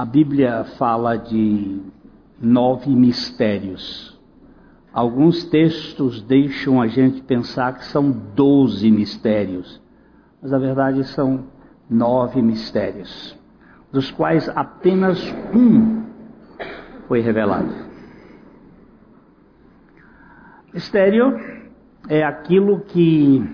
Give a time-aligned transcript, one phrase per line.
[0.00, 1.78] A Bíblia fala de
[2.40, 4.18] nove mistérios.
[4.90, 9.78] Alguns textos deixam a gente pensar que são doze mistérios,
[10.40, 11.44] mas na verdade são
[11.86, 13.38] nove mistérios,
[13.92, 15.22] dos quais apenas
[15.54, 16.06] um
[17.06, 17.74] foi revelado.
[20.72, 21.38] Mistério
[22.08, 23.44] é aquilo que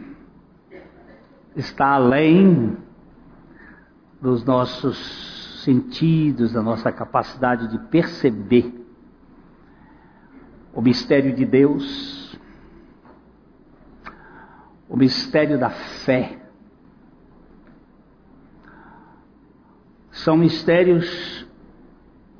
[1.56, 2.76] está além
[4.22, 5.35] dos nossos
[5.66, 8.72] sentidos, da nossa capacidade de perceber
[10.72, 12.38] o mistério de Deus,
[14.88, 16.38] o mistério da fé.
[20.12, 21.46] São mistérios,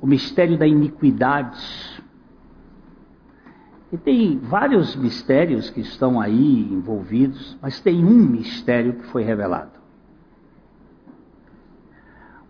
[0.01, 2.01] o mistério da iniquidade,
[3.91, 9.86] e tem vários mistérios que estão aí envolvidos, mas tem um mistério que foi revelado.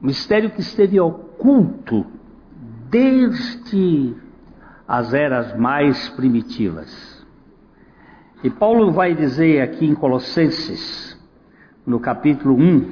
[0.08, 2.06] Mistério que esteve oculto
[2.90, 4.16] desde
[4.88, 7.26] as eras mais primitivas.
[8.42, 11.20] E Paulo vai dizer aqui em Colossenses,
[11.86, 12.92] no capítulo 1,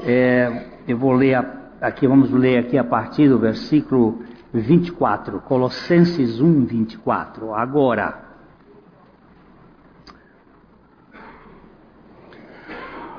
[0.00, 1.42] é, eu vou ler
[1.80, 7.54] aqui, vamos ler aqui a partir do versículo 24, Colossenses 1, 24.
[7.54, 8.27] Agora.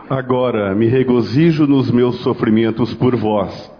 [0.09, 3.71] Agora me regozijo nos meus sofrimentos por vós,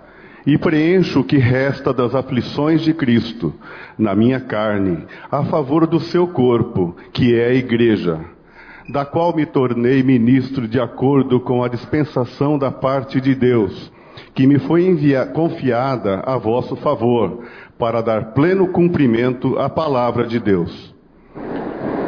[0.45, 3.53] e preencho o que resta das aflições de Cristo
[3.97, 8.19] na minha carne, a favor do seu corpo, que é a Igreja,
[8.87, 13.91] da qual me tornei ministro de acordo com a dispensação da parte de Deus
[14.33, 14.95] que me foi
[15.33, 17.43] confiada a vosso favor,
[17.77, 20.93] para dar pleno cumprimento à palavra de Deus.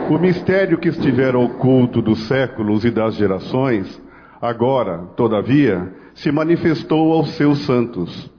[0.10, 4.02] O mistério que estivera oculto dos séculos e das gerações,
[4.42, 8.32] agora, todavia, se manifestou aos seus santos,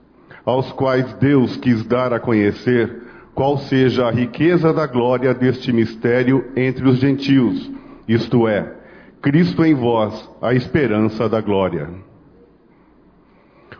[0.45, 3.01] aos quais Deus quis dar a conhecer
[3.33, 7.71] qual seja a riqueza da glória deste mistério entre os gentios,
[8.07, 8.73] isto é,
[9.21, 11.89] Cristo em vós, a esperança da glória.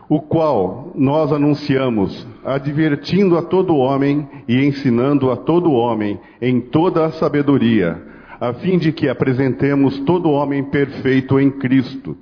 [0.08, 7.06] O qual nós anunciamos, advertindo a todo homem e ensinando a todo homem em toda
[7.06, 8.02] a sabedoria,
[8.48, 12.16] a fim de que apresentemos todo homem perfeito em Cristo.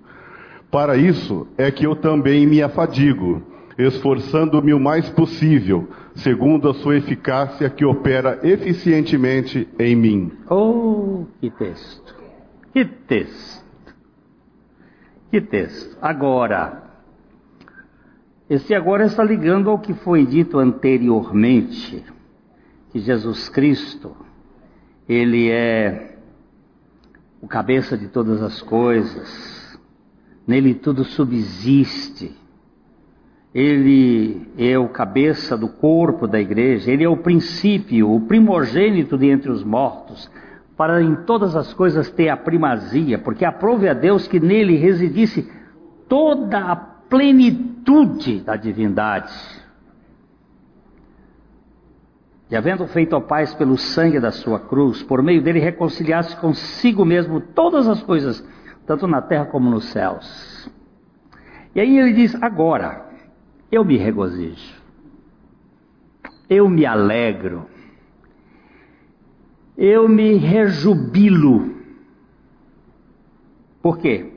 [0.71, 3.43] Para isso é que eu também me afadigo,
[3.77, 10.33] esforçando-me o mais possível, segundo a sua eficácia que opera eficientemente em mim.
[10.49, 12.15] Oh, que texto!
[12.73, 13.63] Que texto!
[15.31, 15.97] Que texto!
[16.01, 16.85] Agora,
[18.49, 22.05] esse agora está ligando ao que foi dito anteriormente,
[22.91, 24.15] que Jesus Cristo,
[25.09, 26.12] ele é
[27.43, 29.77] o cabeça de todas as coisas,
[30.47, 32.41] nele tudo subsiste.
[33.53, 39.29] Ele é o cabeça do corpo da igreja, ele é o princípio, o primogênito de
[39.29, 40.31] entre os mortos,
[40.77, 45.51] para em todas as coisas ter a primazia, porque aprove a Deus que nele residisse
[46.09, 49.33] toda a plenitude da divindade.
[52.53, 57.03] E havendo feito a paz pelo sangue da sua cruz, por meio dele reconciliasse consigo
[57.03, 58.47] mesmo todas as coisas,
[58.87, 60.71] tanto na terra como nos céus.
[61.75, 63.07] E aí ele diz: agora,
[63.71, 64.83] eu me regozijo,
[66.47, 67.65] eu me alegro,
[69.75, 71.75] eu me rejubilo.
[73.81, 74.31] Por quê?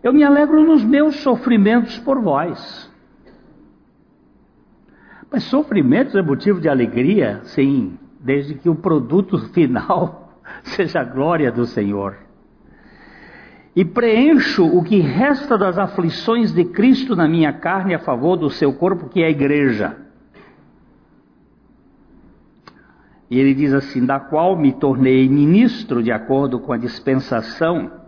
[0.00, 2.88] Eu me alegro nos meus sofrimentos por vós.
[5.30, 7.40] Mas sofrimentos é motivo de alegria?
[7.44, 12.16] Sim, desde que o produto final seja a glória do Senhor.
[13.74, 18.50] E preencho o que resta das aflições de Cristo na minha carne a favor do
[18.50, 19.96] seu corpo, que é a igreja.
[23.30, 28.00] E ele diz assim: da qual me tornei ministro de acordo com a dispensação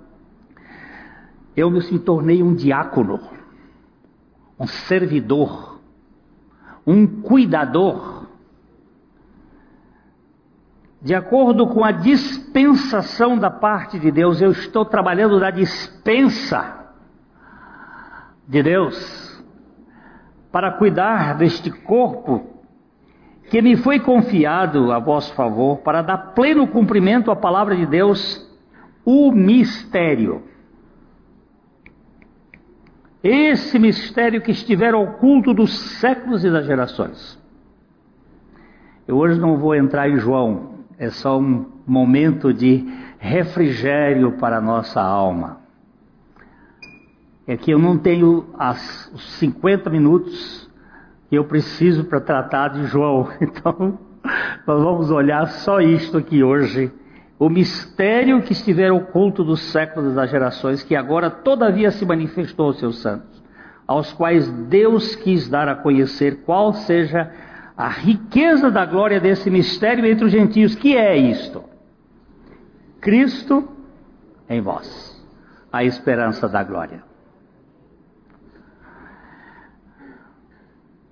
[1.56, 3.20] eu me tornei um diácono,
[4.58, 5.71] um servidor,
[6.86, 8.26] um cuidador.
[11.00, 16.92] De acordo com a dispensação da parte de Deus, eu estou trabalhando na dispensa
[18.46, 19.42] de Deus
[20.52, 22.46] para cuidar deste corpo
[23.50, 28.48] que me foi confiado a vosso favor para dar pleno cumprimento à palavra de Deus,
[29.04, 30.44] o mistério
[33.22, 37.40] esse mistério que estiver oculto dos séculos e das gerações.
[39.06, 42.84] Eu hoje não vou entrar em João, é só um momento de
[43.18, 45.60] refrigério para a nossa alma.
[47.46, 50.70] é que eu não tenho as, os 50 minutos
[51.28, 53.28] que eu preciso para tratar de João.
[53.40, 53.98] Então,
[54.66, 56.92] nós vamos olhar só isto aqui hoje.
[57.42, 62.78] O mistério que estiver oculto dos séculos das gerações, que agora todavia se manifestou aos
[62.78, 63.42] seus santos,
[63.84, 67.32] aos quais Deus quis dar a conhecer qual seja
[67.76, 70.76] a riqueza da glória desse mistério entre os gentios.
[70.76, 71.64] Que é isto?
[73.00, 73.68] Cristo
[74.48, 75.20] em vós,
[75.72, 77.02] a esperança da glória.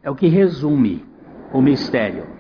[0.01, 1.05] É o que resume
[1.53, 2.40] o mistério.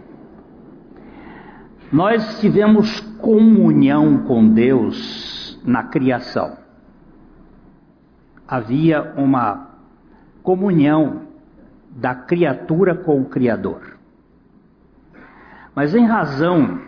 [1.92, 6.56] Nós tivemos comunhão com Deus na criação.
[8.46, 9.70] Havia uma
[10.40, 11.22] comunhão
[11.90, 13.98] da criatura com o Criador.
[15.74, 16.80] Mas em razão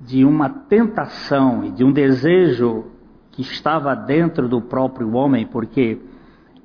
[0.00, 2.86] de uma tentação e de um desejo
[3.30, 6.00] que estava dentro do próprio homem, porque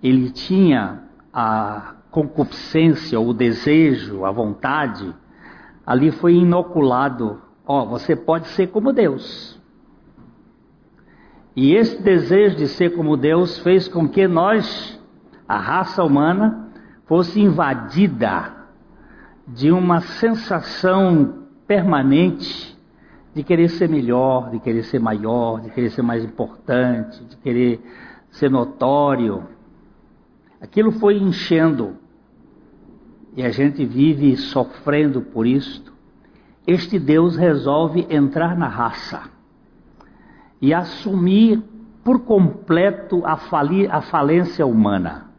[0.01, 1.03] ele tinha
[1.33, 5.13] a concupiscência, o desejo, a vontade,
[5.86, 9.60] ali foi inoculado: ó, oh, você pode ser como Deus.
[11.56, 15.02] E esse desejo de ser como Deus fez com que nós,
[15.48, 16.70] a raça humana,
[17.06, 18.54] fosse invadida
[19.48, 22.76] de uma sensação permanente
[23.34, 27.82] de querer ser melhor, de querer ser maior, de querer ser mais importante, de querer
[28.32, 29.44] ser notório.
[30.60, 31.98] Aquilo foi enchendo
[33.36, 35.94] e a gente vive sofrendo por isto,
[36.66, 39.30] este Deus resolve entrar na raça
[40.62, 41.62] e assumir
[42.04, 45.30] por completo a, fali, a falência humana.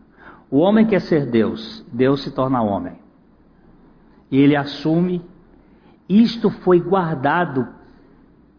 [0.50, 2.98] O homem quer ser Deus, Deus se torna homem.
[4.30, 5.22] E ele assume.
[6.08, 7.66] Isto foi guardado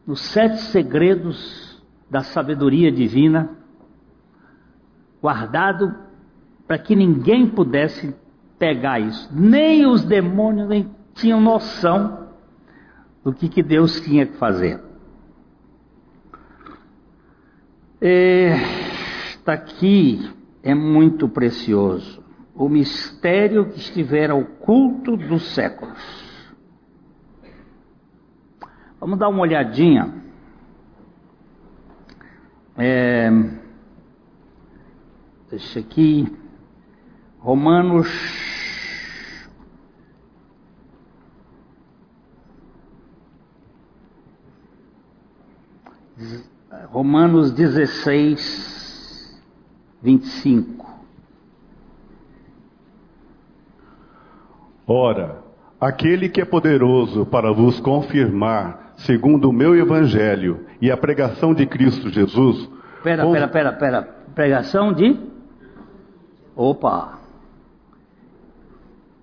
[0.05, 3.49] nos sete segredos da sabedoria divina,
[5.21, 5.95] guardado
[6.65, 8.13] para que ninguém pudesse
[8.57, 9.29] pegar isso.
[9.33, 12.27] Nem os demônios nem tinham noção
[13.23, 14.81] do que, que Deus tinha que fazer.
[17.99, 20.29] Está aqui
[20.63, 22.23] é muito precioso.
[22.53, 26.27] O mistério que estiver oculto dos séculos.
[28.99, 30.13] Vamos dar uma olhadinha.
[32.75, 33.29] É,
[35.49, 36.27] deixa aqui.
[37.39, 38.07] Romanos
[46.89, 49.41] Romanos 16,
[50.01, 50.85] 25.
[54.87, 55.43] Ora,
[55.79, 61.65] aquele que é poderoso para vos confirmar, segundo o meu evangelho e a pregação de
[61.65, 62.69] Cristo Jesus.
[63.03, 63.31] Pera, com...
[63.33, 64.01] pera, pera, pera.
[64.33, 65.19] Pregação de?
[66.55, 67.19] Opa!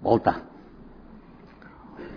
[0.00, 0.42] Volta.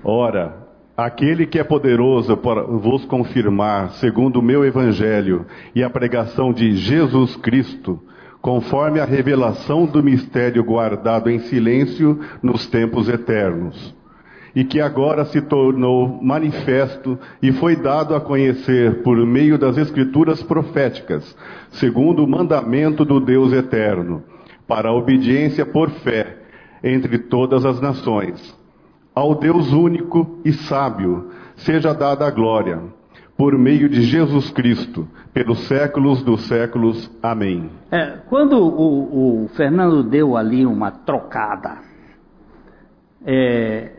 [0.04, 0.67] Ora,
[0.98, 5.46] Aquele que é poderoso para vos confirmar, segundo o meu evangelho
[5.76, 8.02] e a pregação de Jesus Cristo,
[8.42, 13.96] conforme a revelação do mistério guardado em silêncio nos tempos eternos,
[14.56, 20.42] e que agora se tornou manifesto e foi dado a conhecer por meio das escrituras
[20.42, 21.38] proféticas,
[21.74, 24.24] segundo o mandamento do Deus eterno,
[24.68, 26.38] para a obediência por fé
[26.84, 28.57] entre todas as nações
[29.18, 32.84] ao Deus único e sábio seja dada a glória,
[33.36, 37.10] por meio de Jesus Cristo, pelos séculos dos séculos.
[37.22, 37.68] Amém.
[37.92, 41.80] É, quando o, o, Fernando deu ali uma trocada,
[43.26, 43.92] é,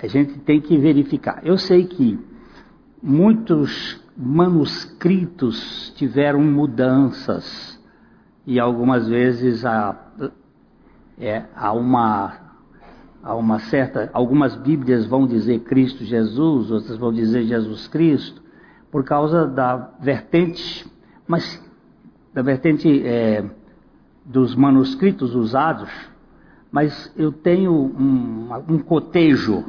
[0.00, 1.40] a gente tem que verificar.
[1.44, 2.16] Eu sei que
[3.02, 7.80] muitos manuscritos tiveram mudanças
[8.46, 9.96] e algumas vezes há,
[11.18, 12.51] é, há uma
[13.30, 18.42] uma certa, algumas Bíblias vão dizer Cristo Jesus, outras vão dizer Jesus Cristo,
[18.90, 20.84] por causa da vertente,
[21.26, 21.62] mas
[22.34, 23.44] da vertente é,
[24.24, 25.90] dos manuscritos usados,
[26.70, 29.64] mas eu tenho um, um cotejo,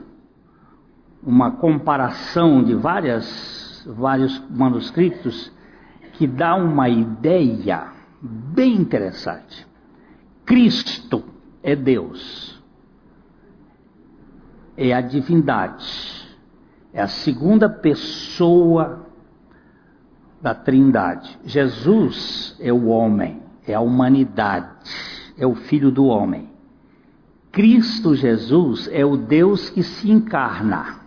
[1.21, 5.51] uma comparação de várias, vários manuscritos
[6.13, 7.91] que dá uma ideia
[8.21, 9.67] bem interessante.
[10.45, 11.23] Cristo
[11.61, 12.52] é Deus
[14.75, 15.85] é a divindade,
[16.91, 19.07] é a segunda pessoa
[20.41, 21.39] da Trindade.
[21.45, 24.91] Jesus é o homem, é a humanidade,
[25.37, 26.49] é o Filho do homem.
[27.51, 31.01] Cristo Jesus é o Deus que se encarna.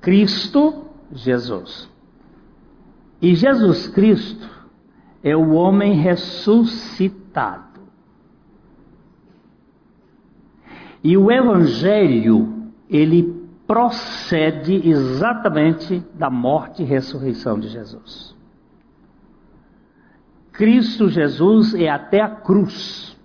[0.00, 1.88] Cristo Jesus.
[3.20, 4.48] E Jesus Cristo
[5.22, 7.75] é o homem ressuscitado.
[11.06, 13.32] E o Evangelho, ele
[13.64, 18.36] procede exatamente da morte e ressurreição de Jesus.
[20.50, 23.16] Cristo Jesus é até a cruz.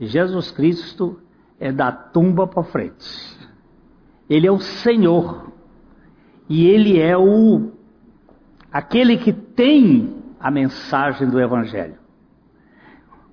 [0.00, 1.20] Jesus Cristo
[1.60, 3.36] é da tumba para frente.
[4.26, 5.52] Ele é o Senhor.
[6.48, 7.72] E ele é o
[8.72, 11.98] aquele que tem a mensagem do evangelho.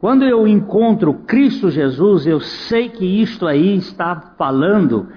[0.02, 5.10] Quando eu encontro Cristo Jesus, eu sei que isto aí está falando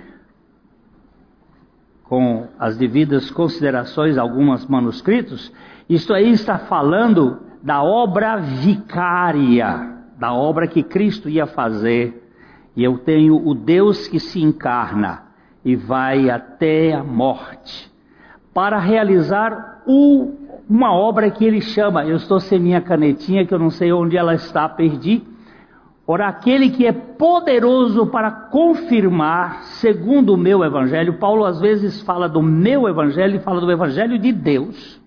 [2.05, 5.51] com as devidas considerações, alguns manuscritos,
[5.89, 12.23] isto aí está falando da obra vicária, da obra que Cristo ia fazer.
[12.77, 15.23] E eu tenho o Deus que se encarna
[15.65, 17.91] e vai até a morte
[18.53, 22.05] para realizar o, uma obra que ele chama.
[22.05, 25.23] Eu estou sem minha canetinha, que eu não sei onde ela está, perdi.
[26.07, 32.29] Ora, aquele que é poderoso para confirmar, segundo o meu evangelho, Paulo às vezes fala
[32.29, 35.03] do meu evangelho e fala do evangelho de Deus.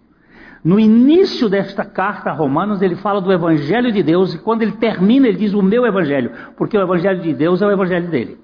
[0.63, 4.73] No início desta carta a Romanos, ele fala do Evangelho de Deus, e quando ele
[4.73, 8.37] termina, ele diz o meu Evangelho, porque o Evangelho de Deus é o Evangelho dele.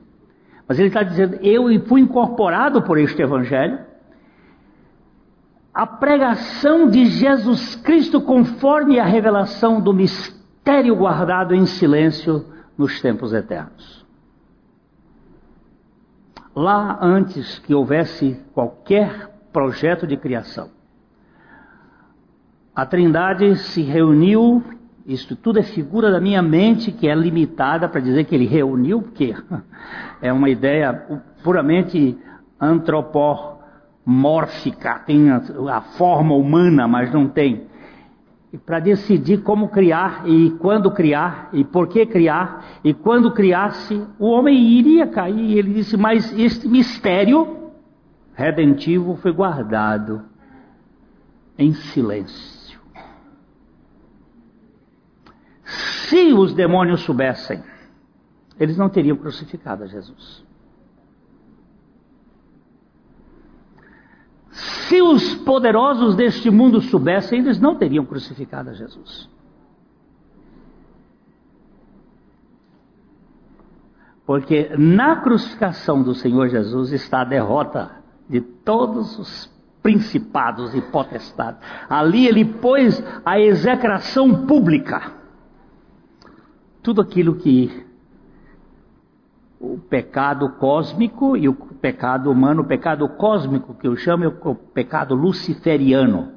[0.65, 3.77] Mas ele está dizendo, eu fui incorporado por este Evangelho,
[5.73, 12.45] a pregação de Jesus Cristo conforme a revelação do mistério guardado em silêncio
[12.77, 14.05] nos tempos eternos.
[16.55, 20.69] Lá antes que houvesse qualquer projeto de criação,
[22.75, 24.63] a Trindade se reuniu,
[25.07, 29.01] isto tudo é figura da minha mente que é limitada para dizer que ele reuniu,
[29.01, 29.35] porque
[30.21, 30.93] é uma ideia
[31.43, 32.17] puramente
[34.05, 35.41] antropomórfica, tem a,
[35.72, 37.67] a forma humana, mas não tem.
[38.65, 44.27] Para decidir como criar e quando criar e por que criar e quando criasse, o
[44.27, 45.57] homem iria cair.
[45.57, 47.72] Ele disse: Mas este mistério
[48.36, 50.24] redentivo foi guardado
[51.57, 52.79] em silêncio.
[55.63, 57.63] Se os demônios soubessem,
[58.60, 60.45] eles não teriam crucificado Jesus.
[64.53, 69.29] Se os poderosos deste mundo soubessem, eles não teriam crucificado a Jesus.
[74.25, 77.91] Porque na crucificação do Senhor Jesus está a derrota
[78.29, 81.60] de todos os principados e potestades.
[81.89, 85.12] Ali ele pôs a execração pública
[86.83, 87.86] tudo aquilo que
[89.63, 94.53] o pecado cósmico e o pecado humano, o pecado cósmico que eu chamo é o
[94.53, 96.34] pecado luciferiano,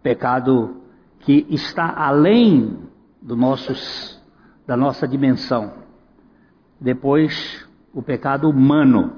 [0.00, 0.76] pecado
[1.18, 2.78] que está além
[3.20, 4.22] do nossos,
[4.64, 5.72] da nossa dimensão.
[6.80, 9.14] Depois, o pecado humano.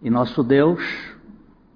[0.00, 0.80] E nosso Deus,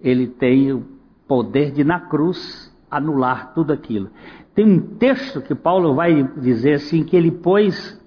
[0.01, 0.87] ele tem o
[1.29, 4.11] poder de na cruz anular tudo aquilo.
[4.55, 8.00] Tem um texto que Paulo vai dizer assim que ele pôs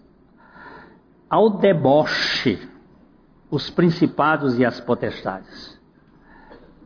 [1.34, 2.60] ao deboche
[3.50, 5.82] os principados e as potestades.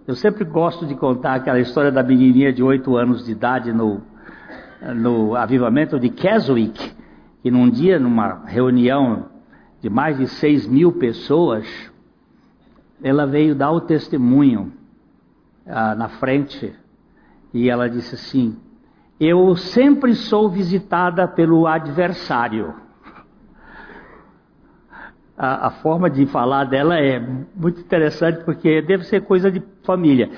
[0.08, 4.02] Eu sempre gosto de contar aquela história da menininha de oito anos de idade no,
[4.96, 6.96] no avivamento de Keswick,
[7.44, 9.26] que num dia, numa reunião
[9.82, 11.68] de mais de seis mil pessoas,
[13.04, 14.72] ela veio dar o testemunho
[15.66, 16.74] ah, na frente
[17.54, 18.56] e ela disse assim:
[19.20, 22.87] eu sempre sou visitada pelo adversário.
[25.38, 27.20] A, a, forma de falar dela é
[27.56, 30.32] muito interessante porque deve ser coisa de família.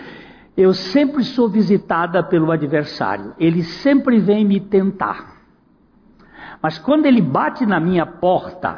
[0.57, 3.33] Eu sempre sou visitada pelo adversário.
[3.39, 5.39] Ele sempre vem me tentar.
[6.61, 8.77] Mas quando ele bate na minha porta,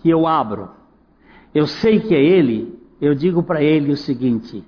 [0.00, 0.70] que eu abro,
[1.54, 4.62] eu sei que é ele, eu digo para ele o seguinte: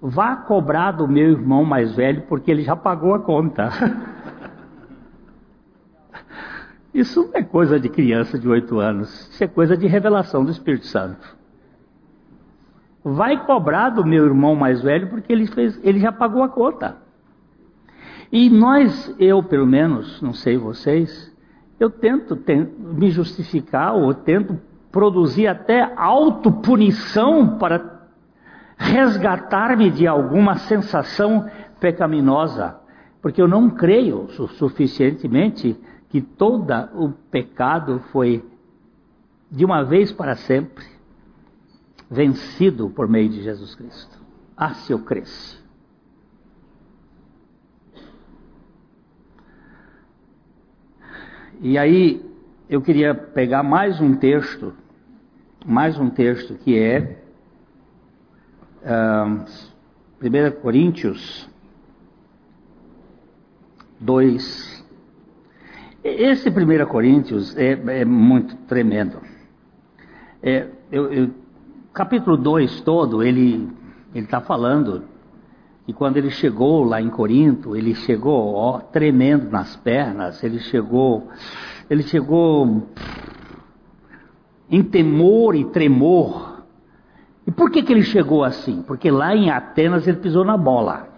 [0.00, 3.70] vá cobrar do meu irmão mais velho, porque ele já pagou a conta.
[6.92, 10.50] Isso não é coisa de criança de oito anos, isso é coisa de revelação do
[10.50, 11.38] Espírito Santo.
[13.02, 16.96] Vai cobrar do meu irmão mais velho, porque ele, fez, ele já pagou a conta.
[18.32, 21.34] E nós, eu pelo menos, não sei vocês,
[21.78, 24.60] eu tento, tento me justificar ou tento
[24.92, 28.00] produzir até autopunição para
[28.76, 32.78] resgatar-me de alguma sensação pecaminosa,
[33.22, 34.28] porque eu não creio
[34.58, 35.78] suficientemente
[36.10, 38.44] que todo o pecado foi
[39.50, 40.84] de uma vez para sempre
[42.10, 44.18] vencido por meio de Jesus Cristo.
[44.56, 45.58] Ah, se eu cresce.
[51.60, 52.24] E aí
[52.68, 54.74] eu queria pegar mais um texto,
[55.64, 57.22] mais um texto que é
[58.82, 59.44] uh,
[60.20, 61.48] 1 Coríntios
[64.00, 64.69] 2.
[66.22, 69.22] Esse 1 Coríntios é, é muito tremendo.
[70.42, 71.30] É, eu, eu,
[71.94, 73.66] capítulo 2 todo, ele
[74.14, 75.04] está falando
[75.86, 81.26] que quando ele chegou lá em Corinto, ele chegou ó, tremendo nas pernas, ele chegou,
[81.88, 82.86] ele chegou
[84.68, 86.64] em temor e tremor.
[87.46, 88.82] E por que, que ele chegou assim?
[88.82, 91.09] Porque lá em Atenas ele pisou na bola.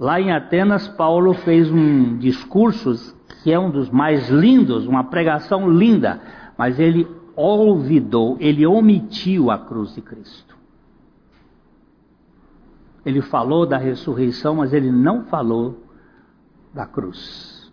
[0.00, 5.70] Lá em Atenas, Paulo fez um discurso que é um dos mais lindos, uma pregação
[5.70, 6.22] linda,
[6.56, 10.56] mas ele olvidou, ele omitiu a cruz de Cristo.
[13.04, 15.84] Ele falou da ressurreição, mas ele não falou
[16.72, 17.70] da cruz.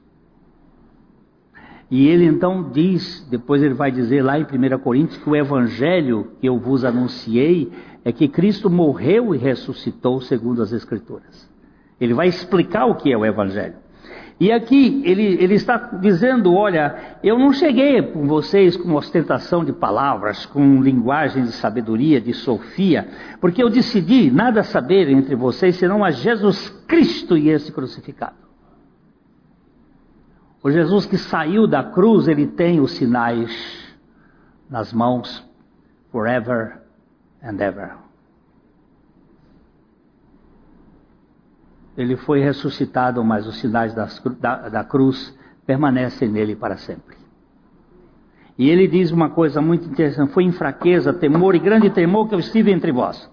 [1.90, 6.32] E ele então diz, depois ele vai dizer lá em 1 Coríntios, que o evangelho
[6.42, 7.72] que eu vos anunciei
[8.04, 11.56] é que Cristo morreu e ressuscitou segundo as Escrituras.
[12.00, 13.76] Ele vai explicar o que é o Evangelho.
[14.40, 19.74] E aqui ele, ele está dizendo: olha, eu não cheguei com vocês com ostentação de
[19.74, 23.08] palavras, com linguagem de sabedoria, de sofia,
[23.42, 28.48] porque eu decidi nada saber entre vocês senão a Jesus Cristo e esse crucificado.
[30.64, 33.88] O Jesus que saiu da cruz, ele tem os sinais
[34.70, 35.44] nas mãos,
[36.12, 36.82] forever
[37.42, 38.07] and ever.
[41.98, 45.36] Ele foi ressuscitado, mas os sinais das, da, da cruz
[45.66, 47.18] permanecem nele para sempre.
[48.58, 52.36] E ele diz uma coisa muito interessante: foi em fraqueza, temor e grande temor que
[52.36, 53.30] eu estive entre vós.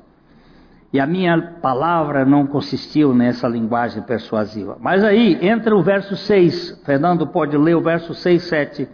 [0.93, 4.79] E a minha palavra não consistiu nessa linguagem persuasiva.
[4.81, 6.83] Mas aí entra o verso 6.
[6.87, 8.89] Fernando pode ler o verso 6, 7,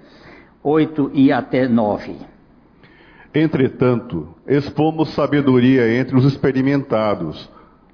[0.63, 2.17] 8 e até 9.
[3.35, 7.51] Entretanto, expomos sabedoria entre os experimentados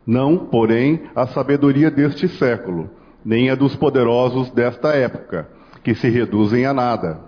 [0.07, 2.89] não, porém, a sabedoria deste século,
[3.25, 5.49] nem a dos poderosos desta época,
[5.83, 7.21] que se reduzem a nada.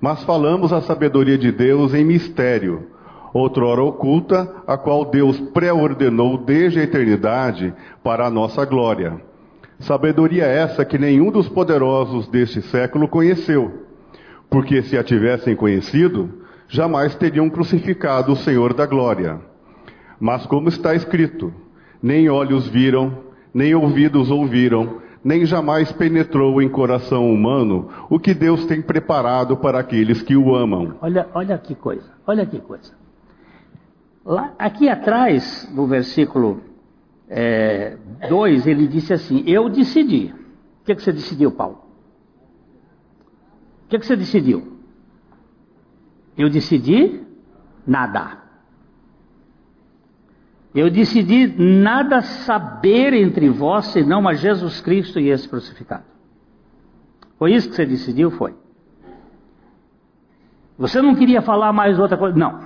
[0.00, 2.88] Mas falamos a sabedoria de Deus em mistério,
[3.32, 9.20] outrora oculta, a qual Deus pré-ordenou desde a eternidade para a nossa glória.
[9.78, 13.86] Sabedoria essa que nenhum dos poderosos deste século conheceu,
[14.50, 19.40] porque se a tivessem conhecido, jamais teriam crucificado o Senhor da glória.
[20.18, 21.52] Mas como está escrito,
[22.02, 28.64] nem olhos viram, nem ouvidos ouviram, nem jamais penetrou em coração humano o que Deus
[28.66, 30.96] tem preparado para aqueles que o amam.
[31.00, 32.92] Olha, olha que coisa, olha que coisa.
[34.24, 36.60] Lá, aqui atrás, no versículo
[38.28, 40.34] 2, é, ele disse assim: Eu decidi.
[40.82, 41.78] O que, que você decidiu, Paulo?
[43.84, 44.78] O que, que você decidiu?
[46.36, 47.22] Eu decidi
[47.86, 48.47] nada.
[50.78, 56.04] Eu decidi nada saber entre vós senão a Jesus Cristo e esse crucificado.
[57.36, 58.30] Foi isso que você decidiu?
[58.30, 58.54] Foi.
[60.78, 62.38] Você não queria falar mais outra coisa?
[62.38, 62.60] Não.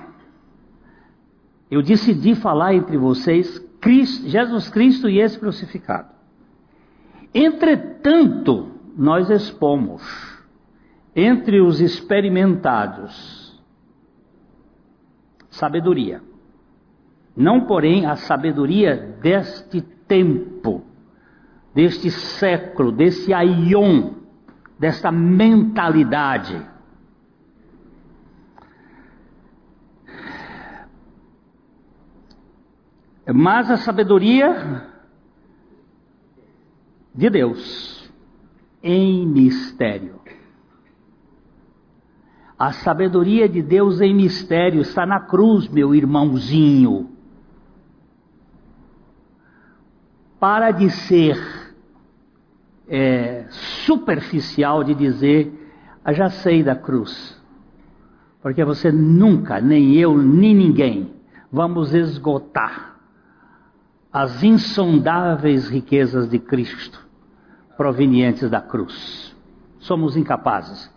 [1.71, 6.09] Eu decidi falar entre vocês Cristo, Jesus Cristo e esse crucificado.
[7.33, 10.03] Entretanto, nós expomos
[11.15, 13.59] entre os experimentados
[15.49, 16.21] sabedoria
[17.35, 20.83] não, porém, a sabedoria deste tempo,
[21.73, 24.13] deste século, desse aion,
[24.77, 26.61] desta mentalidade.
[33.33, 34.85] Mas a sabedoria
[37.15, 38.11] de Deus
[38.83, 40.21] em mistério.
[42.59, 47.12] A sabedoria de Deus em mistério está na cruz, meu irmãozinho.
[50.43, 51.41] Para de ser
[52.89, 53.45] é,
[53.85, 55.71] superficial de dizer,
[56.03, 57.41] ah, já sei da cruz.
[58.41, 61.13] Porque você nunca, nem eu, nem ninguém,
[61.49, 62.97] vamos esgotar
[64.11, 67.07] as insondáveis riquezas de Cristo
[67.77, 69.33] provenientes da cruz.
[69.79, 70.93] Somos incapazes.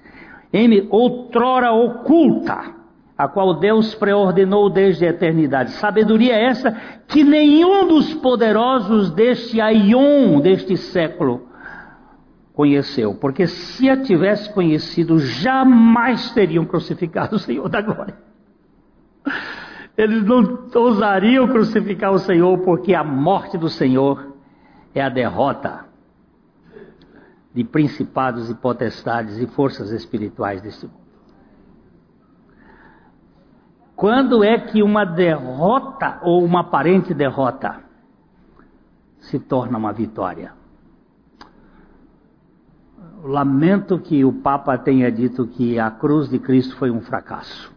[0.53, 2.75] M, outrora oculta,
[3.17, 5.73] a qual Deus preordenou desde a eternidade.
[5.73, 6.73] Sabedoria essa
[7.09, 11.47] que nenhum dos poderosos deste aion, deste século,
[12.53, 13.15] conheceu.
[13.15, 18.17] Porque se a tivesse conhecido, jamais teriam crucificado o Senhor da glória.
[19.97, 24.35] Eles não ousariam crucificar o Senhor, porque a morte do Senhor
[24.95, 25.87] é a derrota
[27.55, 31.06] de principados e potestades e forças espirituais deste mundo.
[33.97, 37.81] Quando é que uma derrota ou uma aparente derrota
[39.21, 40.53] se torna uma vitória?
[43.25, 47.75] Lamento que o Papa tenha dito que a cruz de Cristo foi um fracasso.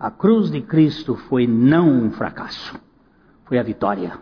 [0.00, 2.78] A cruz de Cristo foi não um fracasso,
[3.44, 4.18] foi a vitória.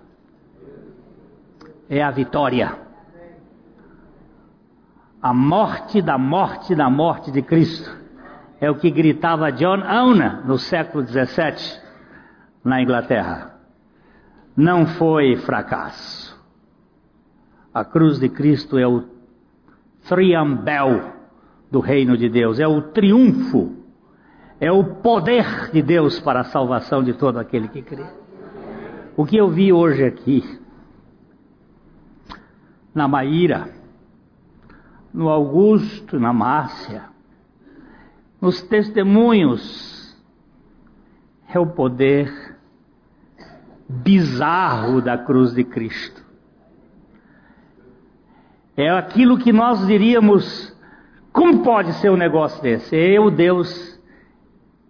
[1.89, 2.79] É a vitória.
[5.23, 8.04] A morte da morte da morte de Cristo
[8.65, 11.81] é o que gritava John Auna no século XVII
[12.65, 13.55] na Inglaterra.
[14.57, 16.35] Não foi fracasso
[17.75, 19.03] a cruz de Cristo é o
[20.09, 21.13] triambel
[21.69, 23.75] do reino de Deus, é o triunfo,
[24.61, 28.07] é o poder de Deus para a salvação de todo aquele que crê.
[29.17, 30.61] O que eu vi hoje aqui,
[32.95, 33.71] na Maíra,
[35.13, 37.07] no Augusto, na Márcia,
[38.45, 40.15] nos testemunhos,
[41.49, 42.31] é o poder
[43.89, 46.23] bizarro da cruz de Cristo.
[48.77, 50.77] É aquilo que nós diríamos:
[51.33, 52.95] como pode ser um negócio desse?
[52.95, 53.99] É o Deus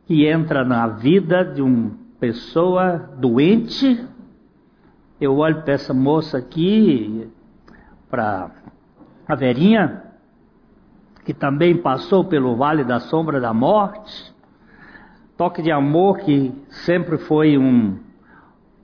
[0.06, 4.04] que entra na vida de uma pessoa doente.
[5.20, 7.30] Eu olho para essa moça aqui,
[8.10, 8.50] para
[9.28, 10.02] a Verinha,
[11.24, 14.34] que também passou pelo vale da sombra da morte.
[15.36, 16.52] Toque de amor que
[16.84, 17.98] sempre foi um,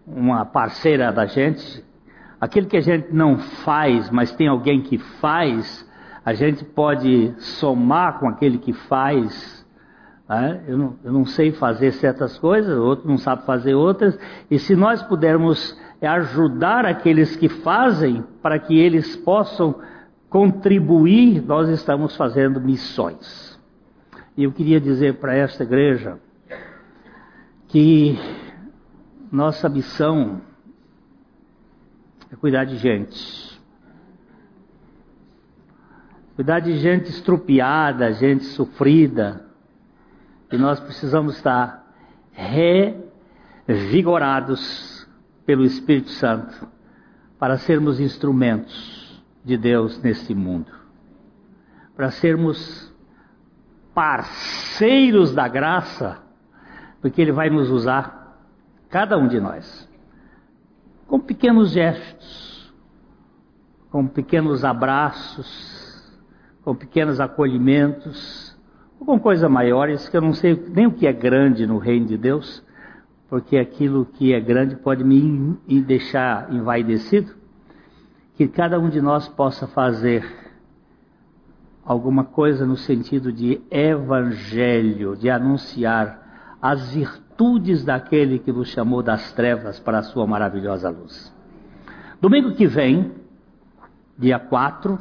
[0.06, 1.84] uma parceira da gente,
[2.40, 5.86] Aquilo que a gente não faz, mas tem alguém que faz,
[6.24, 9.66] a gente pode somar com aquele que faz.
[10.26, 10.62] Né?
[10.66, 14.18] Eu, não, eu não sei fazer certas coisas, outro não sabe fazer outras,
[14.50, 19.74] e se nós pudermos ajudar aqueles que fazem para que eles possam
[20.30, 23.58] contribuir, nós estamos fazendo missões.
[24.36, 26.20] E eu queria dizer para esta igreja
[27.66, 28.16] que
[29.30, 30.40] nossa missão
[32.32, 33.60] é cuidar de gente.
[36.36, 39.44] Cuidar de gente estrupiada, gente sofrida.
[40.50, 41.92] E nós precisamos estar
[43.66, 45.08] revigorados
[45.44, 46.68] pelo Espírito Santo
[47.36, 49.09] para sermos instrumentos
[49.44, 50.72] de Deus neste mundo.
[51.96, 52.92] Para sermos
[53.94, 56.22] parceiros da graça,
[57.00, 58.38] porque Ele vai nos usar,
[58.88, 59.90] cada um de nós
[61.10, 62.72] com pequenos gestos,
[63.90, 66.20] com pequenos abraços,
[66.62, 68.56] com pequenos acolhimentos,
[69.00, 72.06] ou com coisas maiores, que eu não sei nem o que é grande no reino
[72.06, 72.64] de Deus,
[73.28, 77.34] porque aquilo que é grande pode me deixar envaidecido,
[78.40, 80.24] que cada um de nós possa fazer
[81.84, 89.30] alguma coisa no sentido de evangelho, de anunciar as virtudes daquele que nos chamou das
[89.34, 91.30] trevas para a sua maravilhosa luz.
[92.18, 93.12] Domingo que vem,
[94.16, 94.98] dia 4,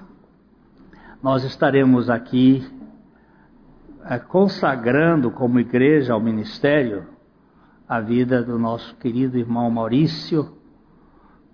[1.23, 2.69] nós estaremos aqui
[4.03, 7.07] é, consagrando como igreja ao ministério
[7.87, 10.57] a vida do nosso querido irmão Maurício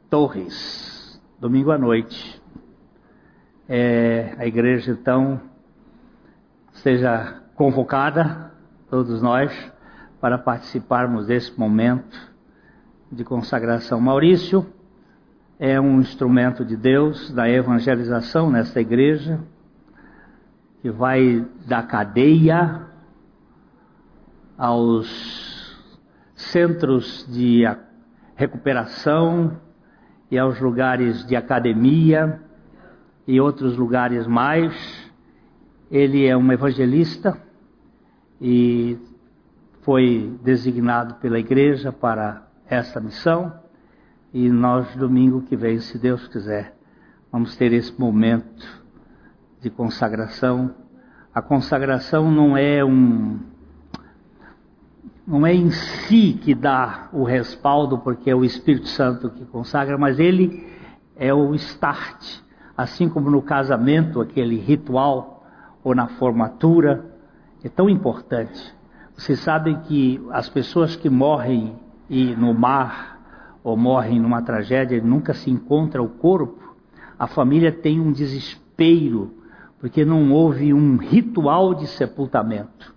[0.10, 0.95] Torres,
[1.40, 2.42] domingo à noite.
[3.68, 5.42] É, a igreja então
[6.74, 8.52] seja convocada,
[8.90, 9.52] todos nós,
[10.22, 12.18] para participarmos desse momento
[13.12, 14.00] de consagração.
[14.00, 14.66] Maurício
[15.60, 19.40] é um instrumento de Deus da evangelização nesta igreja,
[20.82, 22.88] que vai da cadeia
[24.58, 25.76] aos
[26.36, 27.64] centros de
[28.36, 29.60] recuperação
[30.30, 32.42] e aos lugares de academia
[33.28, 34.74] e outros lugares mais.
[35.90, 37.40] Ele é um evangelista
[38.42, 38.98] e
[39.82, 43.66] foi designado pela igreja para esta missão
[44.36, 46.76] e nós, domingo que vem, se Deus quiser,
[47.32, 48.84] vamos ter esse momento
[49.62, 50.76] de consagração.
[51.34, 53.40] A consagração não é um.
[55.28, 59.98] Não é em si que dá o respaldo, porque é o Espírito Santo que consagra,
[59.98, 60.68] mas ele
[61.16, 62.42] é o start.
[62.78, 65.44] Assim como no casamento, aquele ritual,
[65.84, 67.12] ou na formatura,
[67.64, 68.62] é tão importante.
[69.18, 71.76] Vocês sabem que as pessoas que morrem
[72.08, 73.20] e no mar
[73.64, 76.76] ou morrem numa tragédia nunca se encontra o corpo.
[77.18, 79.34] A família tem um desespero
[79.80, 82.95] porque não houve um ritual de sepultamento.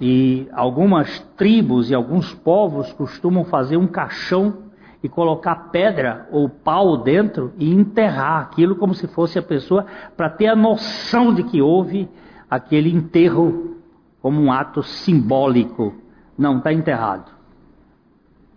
[0.00, 4.64] E algumas tribos e alguns povos costumam fazer um caixão
[5.02, 9.84] e colocar pedra ou pau dentro e enterrar aquilo como se fosse a pessoa
[10.16, 12.08] para ter a noção de que houve
[12.50, 13.76] aquele enterro
[14.22, 15.94] como um ato simbólico.
[16.36, 17.30] Não, está enterrado.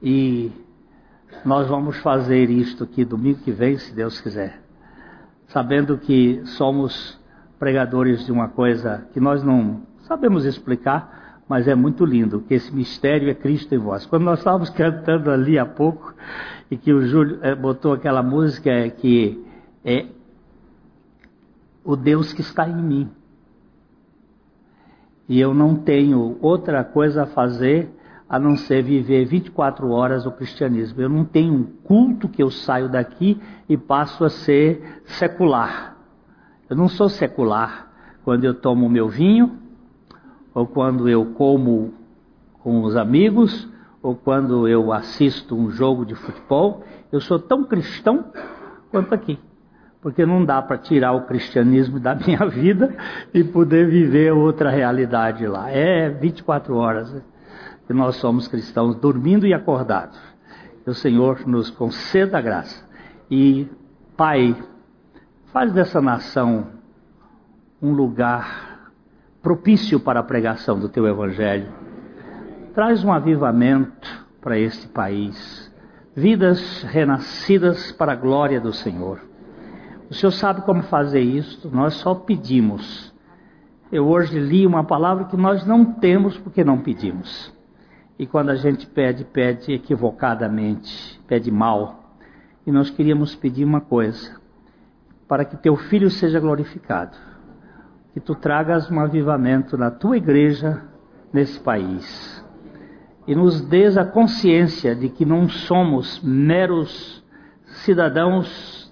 [0.02, 0.52] E
[1.44, 4.62] nós vamos fazer isto aqui domingo que vem, se Deus quiser.
[5.48, 7.20] Sabendo que somos
[7.60, 12.74] pregadores de uma coisa que nós não sabemos explicar, mas é muito lindo, que esse
[12.74, 14.06] mistério é Cristo em vós.
[14.06, 16.14] Quando nós estávamos cantando ali há pouco,
[16.70, 19.44] e que o Júlio é, botou aquela música que
[19.84, 20.08] é
[21.84, 23.10] o Deus que está em mim.
[25.30, 27.90] E eu não tenho outra coisa a fazer
[28.30, 31.02] a não ser viver 24 horas o cristianismo.
[31.02, 35.96] Eu não tenho um culto que eu saio daqui e passo a ser secular.
[36.70, 37.88] Eu não sou secular
[38.26, 39.58] quando eu tomo meu vinho,
[40.58, 41.94] ou quando eu como
[42.64, 43.70] com os amigos,
[44.02, 46.84] ou quando eu assisto um jogo de futebol.
[47.12, 48.26] Eu sou tão cristão
[48.90, 49.38] quanto aqui.
[50.02, 52.96] Porque não dá para tirar o cristianismo da minha vida
[53.32, 55.70] e poder viver outra realidade lá.
[55.70, 57.14] É 24 horas.
[57.14, 57.22] Né?
[57.86, 60.20] que nós somos cristãos dormindo e acordados.
[60.84, 62.84] Que o Senhor nos conceda a graça.
[63.30, 63.68] E,
[64.18, 64.56] Pai,
[65.54, 66.68] faz dessa nação
[67.80, 68.67] um lugar
[69.42, 71.68] propício para a pregação do Teu Evangelho.
[72.74, 75.72] Traz um avivamento para este país.
[76.16, 79.22] Vidas renascidas para a glória do Senhor.
[80.10, 83.14] O Senhor sabe como fazer isso, nós só pedimos.
[83.92, 87.54] Eu hoje li uma palavra que nós não temos porque não pedimos.
[88.18, 92.16] E quando a gente pede, pede equivocadamente, pede mal.
[92.66, 94.36] E nós queríamos pedir uma coisa:
[95.28, 97.16] para que teu filho seja glorificado,
[98.18, 100.82] que tu tragas um avivamento na tua igreja
[101.32, 102.44] nesse país.
[103.28, 107.24] E nos dês a consciência de que não somos meros
[107.84, 108.92] cidadãos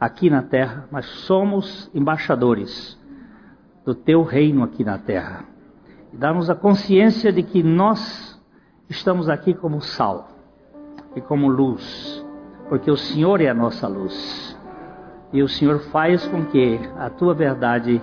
[0.00, 2.98] aqui na terra, mas somos embaixadores
[3.84, 5.44] do teu reino aqui na terra.
[6.10, 8.40] E dá-nos a consciência de que nós
[8.88, 10.28] Estamos aqui como sal
[11.14, 12.24] e como luz,
[12.70, 14.56] porque o Senhor é a nossa luz.
[15.30, 18.00] E o Senhor faz com que a tua verdade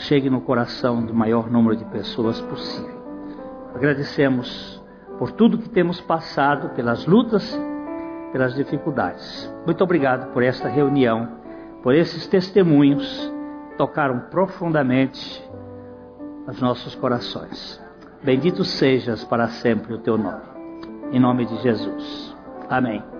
[0.00, 3.00] chegue no coração do maior número de pessoas possível.
[3.74, 4.82] Agradecemos
[5.18, 7.58] por tudo que temos passado, pelas lutas,
[8.32, 9.52] pelas dificuldades.
[9.64, 11.28] Muito obrigado por esta reunião,
[11.82, 13.32] por esses testemunhos
[13.70, 15.42] que tocaram profundamente
[16.46, 17.80] os nossos corações.
[18.22, 20.42] Bendito sejas para sempre o teu nome.
[21.12, 22.36] Em nome de Jesus.
[22.68, 23.19] Amém.